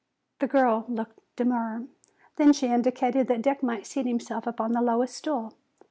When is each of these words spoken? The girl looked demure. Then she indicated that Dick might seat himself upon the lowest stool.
The 0.39 0.47
girl 0.47 0.85
looked 0.87 1.19
demure. 1.35 1.83
Then 2.37 2.53
she 2.53 2.65
indicated 2.65 3.27
that 3.27 3.43
Dick 3.43 3.61
might 3.61 3.85
seat 3.85 4.07
himself 4.07 4.47
upon 4.47 4.71
the 4.71 4.81
lowest 4.81 5.13
stool. 5.13 5.53